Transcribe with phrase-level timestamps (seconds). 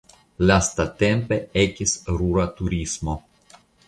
[0.51, 3.15] Lastatempe ekis rura turismo.